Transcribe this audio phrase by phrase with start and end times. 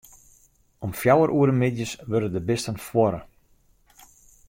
[0.85, 3.21] Om fjouwer oere middeis wurde de bisten fuorre.